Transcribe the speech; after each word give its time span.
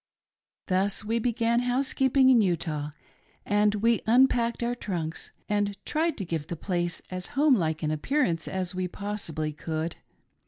Thus 0.65 1.05
we 1.05 1.19
began 1.19 1.59
housekeeping 1.59 2.31
in 2.31 2.41
Utah, 2.41 2.89
and 3.45 3.75
we 3.75 4.01
unpacked 4.07 4.63
our 4.63 4.73
trunks 4.73 5.29
and 5.47 5.77
tried 5.85 6.17
to 6.17 6.25
give 6.25 6.47
the 6.47 6.55
place 6.55 7.03
as 7.11 7.27
home 7.37 7.53
like 7.53 7.83
an 7.83 7.91
Appear 7.91 8.23
ance 8.23 8.47
as 8.47 8.73
we 8.73 8.87
possibly 8.87 9.53
could. 9.53 9.97